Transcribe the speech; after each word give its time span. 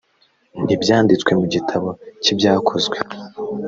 ntibyanditse 0.65 1.31
mu 1.39 1.45
gitabo 1.53 1.89
cy 2.23 2.29
ibyakozwe 2.33 2.97